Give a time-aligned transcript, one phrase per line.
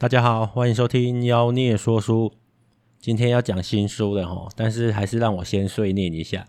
[0.00, 2.32] 大家好，欢迎收听妖孽说书。
[3.00, 6.46] 今天要讲新书了齁，但是还是让我先碎念一下。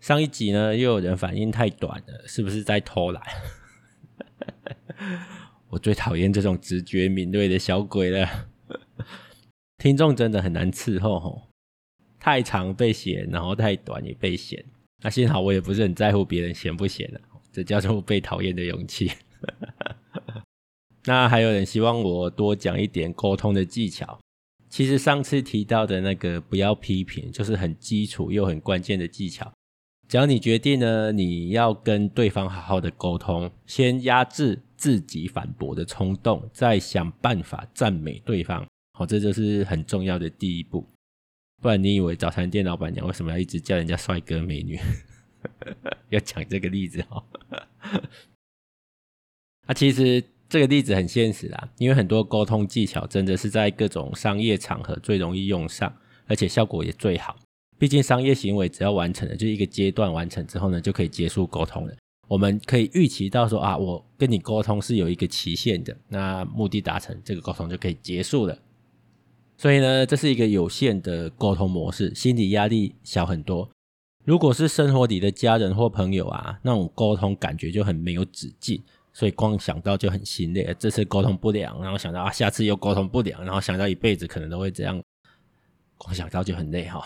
[0.00, 3.22] 上一集呢，又有人反应太短了，是不是在偷懒？
[5.68, 8.48] 我最讨厌这种直觉敏锐的小鬼了。
[9.76, 11.42] 听众真的很难伺候齁，
[12.18, 14.64] 太长被嫌，然后太短也被嫌。
[15.02, 17.20] 那幸好我也不是很在乎别人嫌不嫌了，
[17.52, 19.12] 这叫做被讨厌的勇气。
[21.06, 24.18] 那还有人希望我多讲一点沟通的技巧。
[24.68, 29.50] 其实上次提到的那个不要批评，就是很基础又很关键的技巧。
[30.08, 38.66] 只要你决定呢，你要跟对方好好的沟通，先压制自己反驳的冲动，再想办法赞美对方。
[38.98, 40.84] 好，这就是很重要的第一步。
[41.62, 44.78] 不然你以为早餐店老板娘为什么要一直叫人家帅哥美女？
[46.10, 47.24] 要讲这个例子哦。
[49.66, 50.22] 啊，其实。
[50.48, 55.92] 这个例子很现实啦，因为很多沟通技巧真的是在各种商业场合最容易用上，
[56.26, 57.36] 而且效果也最好。
[57.78, 61.94] 毕竟商业行为只要完成了，就一个阶段完成之后呢，就可以结束沟通了。
[62.28, 68.58] 我们可以预期到说啊，我跟你沟通是有一个期限的，那目的达成，这个沟通就可以结束了。
[69.58, 73.68] 所以呢，这是一个有限的沟通模式，心理压力小很多。
[74.24, 78.82] 如果是生活里的家人或朋友啊，那种沟通感觉就很没有止境。
[79.16, 85.02] 所以光想到就很心累，这次沟通不良，然后想到啊，下次又沟通不良，然后想到一辈子可能都会这样，
[85.96, 87.02] 光想到就很累哈。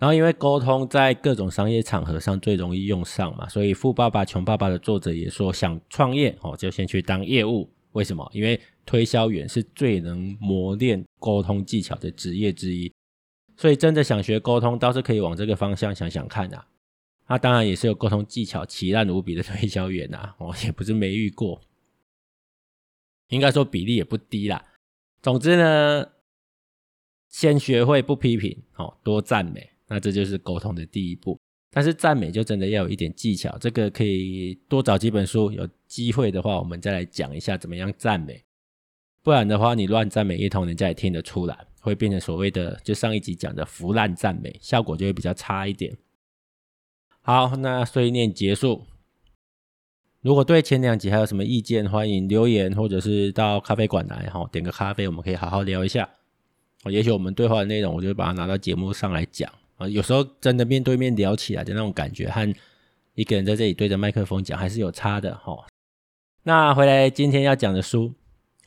[0.00, 7.70] 然后因为沟通在各种商业场合上最容易用上嘛，所以《富爸爸穷爸爸》的作者也说，想创业哦，就先去当业务。
[7.92, 8.28] 为什么？
[8.34, 12.92] 因为推销员是最能磨练沟通技巧的职业之一。
[13.56, 16.66] 所以真的想学沟通，倒是可以往这个方向想想看啊。
[17.30, 21.60] 那、啊、当然也是有沟通技巧奇烂无比的推销员呐、啊， 我也不是没遇过，
[23.28, 24.60] 应该说比例也不低啦。
[25.22, 26.04] 总之呢，
[27.28, 31.38] 先学会不批评，哦，多赞美，那这就是沟通的第一步。
[31.70, 38.42] 但是赞美就真的要有一点技巧，这个可以多找几本书，有机会的话我们再来讲一下怎么样赞美。
[39.22, 45.96] 不然的话，你乱赞美一通，人家也听得出来，会变成所谓的就上一集讲的腐烂赞美，效果就会比较差一点。
[47.22, 48.86] 好，那碎念结束。
[50.22, 56.08] 如果对前两集还有什么意见，欢迎留言，或者是到咖啡馆来哈，点个咖啡，我们可以好好聊一下。
[56.86, 59.86] 也许我们对话的内容，我就会把它拿到节目上来讲啊。
[59.86, 62.54] 有时候真的面对面聊起来的那种感觉，和
[63.14, 65.66] 一个人在这里对着麦克风讲，还是有差的哈。
[66.44, 68.14] 那回来今天要讲的书，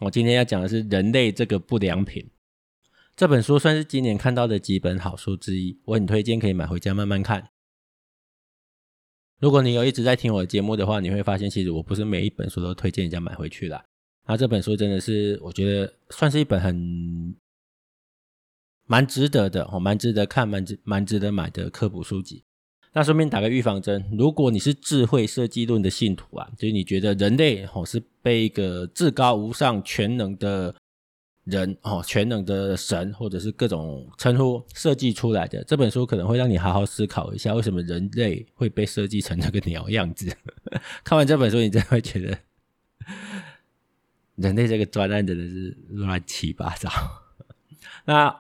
[0.01, 2.23] 我今天要讲的是《人类这个不良品》
[3.15, 7.49] 这本书，算是今年看到的几本好书之一，我很推荐可以买回家慢慢看。
[9.43, 13.83] 如果你有一直在听我的节目的话，你会发现其实我不是每一本书都推荐人家买回去啦。
[14.25, 17.35] 那这本书真的是我觉得算是一本很
[18.87, 22.45] 蛮值得的哦，蛮值得看、蛮值蛮值得买的科普书籍。
[22.93, 30.73] 那顺便打个预防针，如果你是智慧设计论的信徒啊，就是你觉得人类哦是被一个至高无上、全能的。
[31.45, 40.33] 人哦，全能的神，或者是各种称呼设计出来的这本书，可能会让你好好思考一下，为什么人类会被设计成这个鸟样子。
[41.03, 42.37] 看完这本书，你真的会觉得
[44.35, 46.89] 人类这个专案真的是乱七八糟。
[48.05, 48.33] 那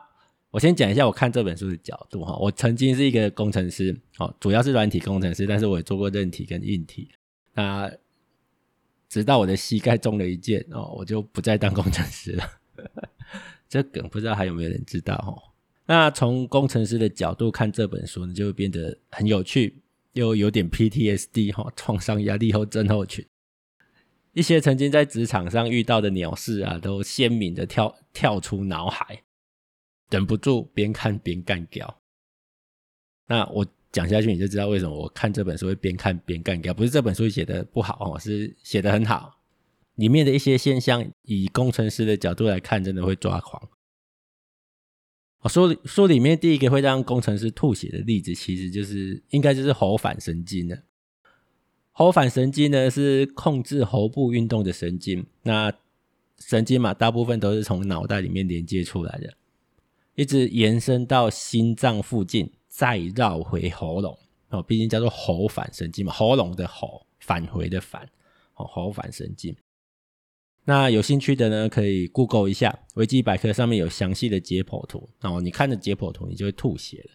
[0.51, 2.37] 我先讲一下我看这本书的角度哈。
[2.37, 7.09] 我曾经是一个工程师哦，主要是软体工程师，但是我也做过韧体跟硬体。
[7.53, 7.91] 那
[9.09, 12.43] 直到我的膝盖中了一箭哦，我就不再当工程师了。
[13.69, 15.51] 这梗不知道还有没有人知道哦？
[15.85, 19.81] 那从工程师的角度看这本书呢，就会变得很有趣，
[20.13, 23.25] 又有点 PTSD 哈，创伤压力后症候群。
[24.31, 29.21] 一些曾经在职场上遇到的鸟事啊，都鲜明的跳跳出脑海，
[30.09, 32.01] 忍不住边看边干掉。
[33.27, 39.37] 那我讲下去你就知道为什么我看这本书会边看边干掉，不是这本书写的不好哦，是写的很好。
[39.95, 43.69] 里面的一些现象，以工程师的角度来看，真的会抓狂。
[45.39, 50.77] 哦，书书里面第一个会让工程师吐血的例子，其实就是应该就是喉返神经了。
[51.91, 55.25] 喉返神经呢，是控制喉部运动的神经。
[55.43, 55.71] 那
[56.39, 59.33] 神经嘛，大部分都是从脑袋里面连接出来的，
[60.15, 64.17] 一直延伸到心脏附近，再绕回喉咙。
[64.49, 68.09] 哦，毕竟叫做喉返神经嘛，喉咙的喉，返回的返，
[68.55, 69.55] 哦，喉返神经。
[70.65, 75.09] 那有兴趣的呢，可以 Google 一下维基百科，上面有详细的解剖图。
[75.21, 77.11] 哦，你看着解剖图，你就会吐血了。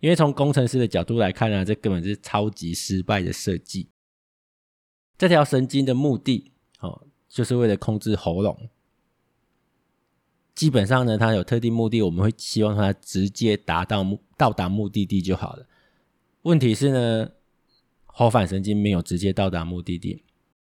[0.00, 3.88] 因为从工程师的角度来看呢，这根本是超级失败的设计。
[5.16, 8.68] 这条神经的目的，哦，就是为了控制喉咙。
[10.54, 15.66] 基本上呢，它有特定目的，我们会希望它直接达到目到达目的地就好了。
[16.42, 17.32] 问题是呢，
[18.06, 20.22] 喉返神经没有直接到达目的地。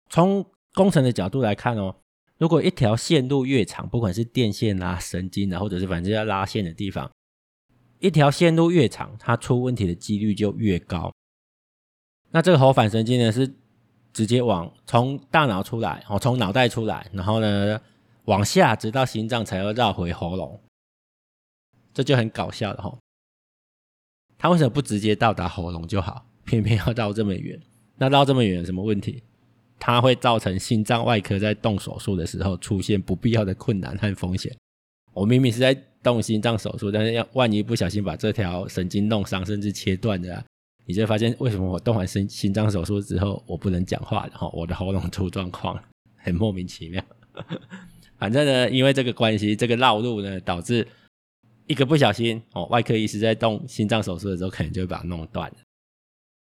[0.09, 0.43] 从
[0.73, 1.95] 工程的角度来看哦，
[2.38, 7.12] 如果一条线路越长，不管是电线啊、神经啊，或者是反正要拉线的地方，
[8.00, 11.12] 一条线路越长，它出问题的几率就越高。
[12.30, 13.51] 那这个喉返神经呢，是
[14.13, 17.81] 直接往从大脑出来，哦，从脑袋出来，然后呢，
[18.25, 20.62] 往下直到心脏才要绕回喉咙，
[21.94, 22.95] 这就很搞笑了哈。
[24.38, 27.60] 他为什么不直接到达喉咙就好，偏偏要绕这么远？
[27.95, 29.24] 那绕这么远有什么问题？
[29.79, 34.56] 它会造成心脏外科在动手术的时候出现不必要的困难和风险。
[35.13, 40.44] 我明明是在动心脏手术，但是要万一不小心把这条神经弄伤，甚至切断的，
[40.85, 44.31] 你就会发现为什么我动完心心脏手术之后我不能讲话了？
[44.35, 45.79] 哈，我的喉咙出状况，
[46.18, 47.03] 很莫名其妙。
[48.18, 50.88] 反正呢，因为这个关系，这个绕路呢，导致
[51.68, 55.57] 一个不小心哦，外科医师在动心脏手术的时候，可能就会把它弄断了。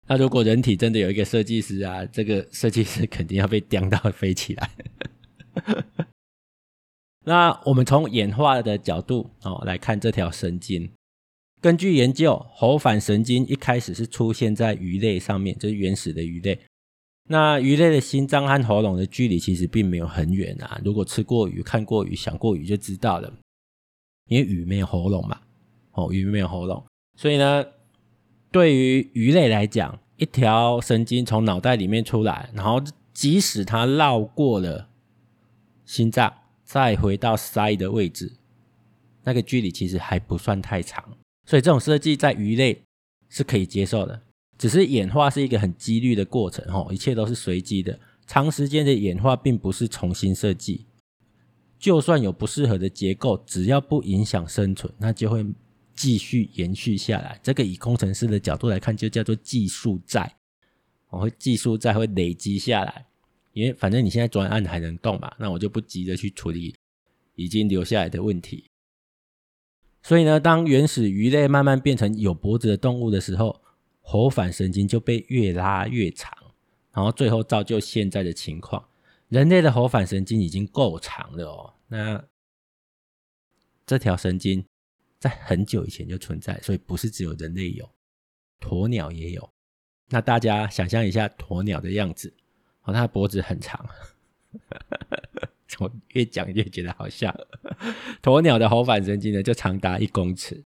[0.08, 4.70] 那如果人体真的有一个设计师啊，这个设计师肯定要被钉到飞起来。
[7.26, 10.92] 那我们从演化的角度哦来看这条神经，
[11.60, 16.60] 根据研究，喉返神经一开始是出现在鱼类上面，就是原始的鱼类。
[17.28, 20.80] 那鱼类的心脏和喉咙的距离其实并没有很远啊。
[20.84, 23.32] 如果吃过鱼、看过鱼、想过鱼就知道了，
[24.28, 25.40] 因为鱼没有喉咙嘛，
[25.94, 26.86] 哦，鱼没有喉咙，
[27.16, 27.64] 所以呢。
[28.50, 32.82] 对于鱼类来讲，一条神经从脑袋里面出来，然后
[33.12, 34.88] 即使它绕过了
[35.84, 36.32] 心脏，
[36.64, 38.32] 再回到鳃的位置，
[39.24, 41.04] 那个距离其实还不算太长，
[41.44, 42.82] 所以这种设计在鱼类
[43.28, 44.22] 是可以接受的。
[44.56, 47.98] 只是演化是一个很几率的过程，吼，一切都是随机的。
[48.26, 50.86] 长时间的演化并不是重新设计，
[51.78, 55.44] 就算有不适合的结构，只要不影响生存，那就会。
[55.96, 60.36] 继续延续下来，这个以工程师的角度来看，就叫做技术债。
[61.08, 63.06] 我会技术债会累积下来，
[63.52, 66.74] 因为反正你现在专案还能动嘛，那我就不急着去处理
[67.34, 68.68] 已经留下来的问题。
[70.02, 73.62] 所以呢，当原始鱼类慢慢变成有脖子的动物的时候，
[74.02, 76.36] 喉返神经就被越拉越长，
[76.92, 78.86] 然后最后造就现在的情况。
[79.28, 82.24] 人类的喉返神经已经够长了哦，那
[83.86, 84.64] 这条神经。
[85.28, 87.88] 在很久以前就存在，所以不是只有人类有，
[88.60, 89.50] 鸵鸟也有。
[90.08, 92.32] 那大家想象一下鸵鸟的样子，
[92.82, 93.84] 哦，它的脖子很长，
[95.80, 97.34] 我越讲越觉得好笑。
[98.22, 100.62] 鸵鸟的喉返神经呢，就长达一公尺。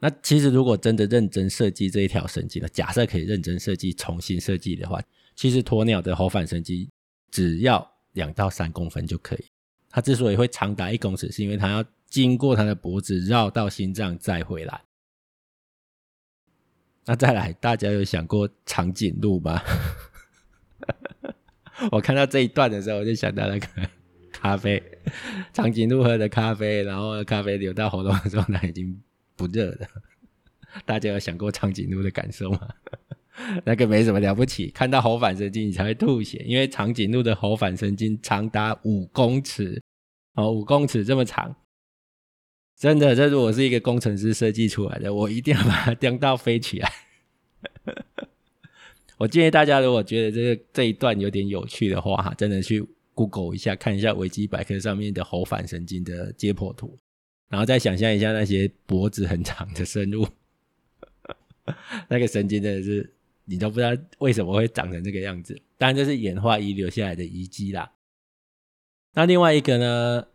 [0.00, 5.00] 那其实如果真的认真设计这一条神经呢，假设可以认真设计、重新设计的话，
[5.36, 6.88] 其实鸵鸟的喉返神经
[7.30, 9.44] 只要两到三公分就可以。
[9.88, 11.84] 它之所以会长达一公尺，是因为它要。
[12.10, 14.82] 经过他的脖子绕到心脏再回来，
[17.06, 19.62] 那再来，大家有想过长颈鹿吗？
[21.92, 23.66] 我看到这一段的时候，我就想到那个
[24.32, 24.82] 咖啡，
[25.52, 29.00] 长颈鹿喝的咖啡，然后咖啡流到喉咙的时候，它已经
[29.36, 29.86] 不热了。
[30.84, 32.68] 大家有想过长颈鹿的感受吗？
[33.64, 39.80] 那个没什么了不起，看到喉返神经你才会吐血，因为长颈鹿的喉返神经长达五公尺，
[40.34, 41.56] 哦，五公尺这么长。
[42.80, 46.90] 真的，这如果是一个工程师设计出来的，我一定要把它颠到飞起来。
[49.18, 52.82] 我建议大家，如果觉得这个这一段有点有趣的话，哈，真的去
[53.12, 56.98] Google 一下，看一下维基百科上面的喉返神经的解剖图，
[57.50, 60.26] 然后再想象一下那些脖子很长的生物，
[62.08, 63.12] 那个神经真的是
[63.44, 65.54] 你都不知道为什么会长成这个样子。
[65.76, 67.92] 当然，这是演化遗留下来的遗迹啦。
[69.12, 70.26] 那另外一个呢，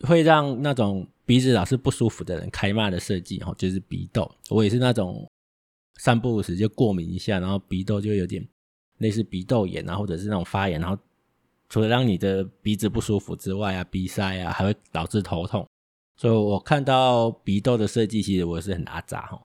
[0.00, 1.08] 会让那种。
[1.28, 4.34] 鼻子老是不舒服的人开骂的设计哦，就是鼻窦。
[4.48, 5.30] 我也是那种
[5.98, 8.42] 三不五时就过敏一下，然后鼻窦就有点
[8.96, 10.96] 类似鼻窦炎啊，或者是那种发炎，然后
[11.68, 15.68] 除了让你的鼻子不舒服之外啊，鼻塞啊，还会导致头痛。
[16.16, 19.38] 所以我看到鼻窦的设计，其实我是很阿杂哈。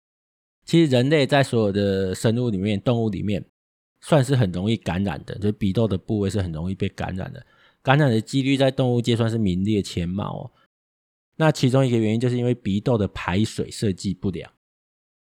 [0.63, 3.43] 其实人类在所有的生物里面，动物里面
[3.99, 7.45] 算是很容易感染的，就是鼻窦的部位是很容易被感染的，
[7.81, 10.51] 感染的几率在动物界算是名列前茅哦。
[11.43, 14.49] 那其中一个原因就是因为鼻窦的排水设计不良，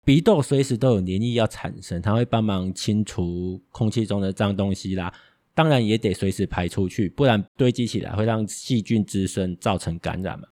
[0.05, 5.13] 鼻窦随时都有黏液要产生，它会帮忙清除空气中的脏东西啦，
[5.53, 10.47] 当然也得随时排出去，不然堆积起来会让细菌滋生，造成感染嘛。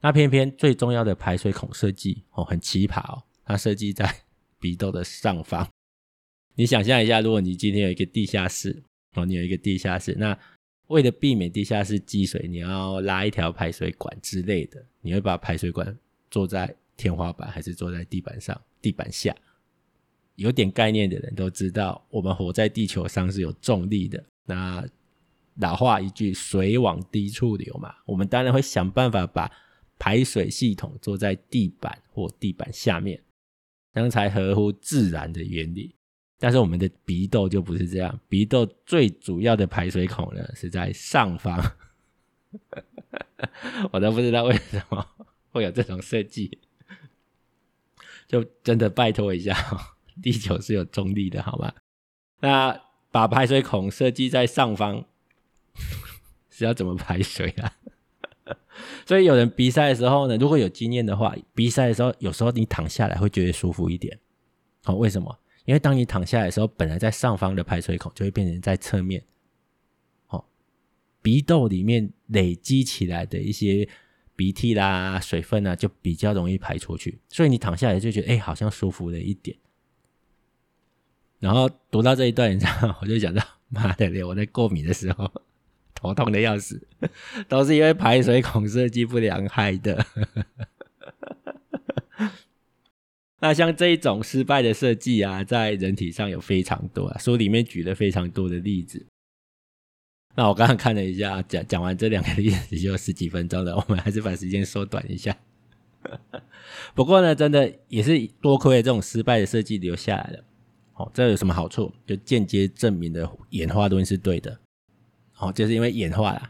[0.00, 4.10] 那偏偏最重要的排水孔设计哦，很奇葩哦，它设计在
[4.58, 5.68] 鼻窦的上方。
[6.54, 8.82] 你想象一下，如果你今天有一个地下室
[9.16, 10.38] 哦，你有一个地下室，那
[10.88, 15.96] 为了避免地下室积水，你要拉一条排水管之类的，你会把排水管
[16.30, 18.60] 做在天花板还是做在地板上？
[18.82, 19.34] 地板下？
[20.36, 24.22] 有点概念的人都知道，我们活在地球上是有重力的。
[24.44, 24.84] 那
[25.54, 29.50] 老话一句，水往低处流嘛，我们当然会想办法把
[29.98, 33.22] 排水系统做在地板或地板下面，
[33.94, 35.94] 这样才合乎自然的原理。
[36.38, 41.58] 但是我们的鼻窦就不是这样，鼻窦最主要的排水孔呢是在上方，
[43.92, 45.06] 我都不知道为什么
[45.50, 46.58] 会有这种设计，
[48.26, 49.56] 就真的拜托一下，
[50.22, 51.72] 地球是有重力的，好吗？
[52.40, 52.78] 那
[53.10, 55.04] 把排水孔设计在上方
[56.50, 57.72] 是要怎么排水啊？
[59.06, 64.18] 所以有人鼻塞的时候呢，如果有经验的话，鼻塞的时候有时候你躺下来会觉得舒服一点，
[64.82, 65.38] 好，为什么？
[65.64, 69.24] 因为当你躺下来的时候，本来在上方的排水孔就会变成在侧面，
[70.28, 70.44] 哦，
[71.22, 73.88] 鼻窦里面累积起来的一些
[74.36, 79.56] 鼻涕啦、水分啊，就比较容易排出去，所以你躺下来就觉得，哎，好像舒服了一点。
[81.38, 85.30] 然后读到这一段，你知道，我就想到，妈的，我在过敏的时候
[85.94, 86.86] 头痛的要死，
[87.48, 90.04] 都是因为排水孔设计不良害的。
[93.44, 99.04] 那像这一种失败的设计啊，在人体上有非常多啊，书里面举了非常多的例子。
[100.34, 105.36] 那我刚刚看了一下，讲讲完这两个例子就十几分钟了，我们还是把时间缩短一下。
[106.96, 110.44] 不过呢，真的也是多亏了这种失败的设计留下来了。
[110.94, 111.92] 哦，这有什么好处？
[112.06, 114.58] 就间接证明了演化论是对的。
[115.36, 116.48] 哦，就是因为演化啦，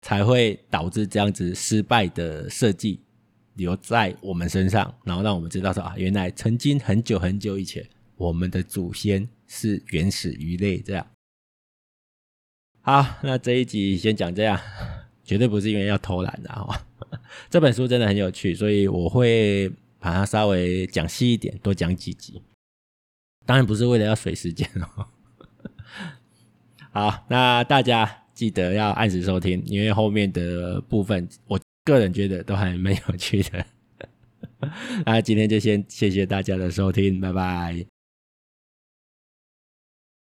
[0.00, 3.00] 才会导致这样子失败的设计。
[3.60, 7.86] 留在我们身上，然后让我们知道说啊，原来曾经很久很久以前，
[8.16, 11.06] 我们的祖先是原始鱼类这样。
[12.80, 14.58] 好，那这一集先讲这样，
[15.22, 16.86] 绝对不是因为要偷懒的哈。
[17.50, 22.42] 这本书真的很有趣，所以我会把它稍微讲细一点，多讲几集。
[23.44, 25.06] 当然不是为了要水时间哦。
[26.92, 31.60] 好，那大家记得要按时收听，因为后面的部分我。
[31.90, 33.66] 个人觉得都还蛮有趣的，
[35.04, 37.99] 那今天就先谢谢大家的收听，拜拜。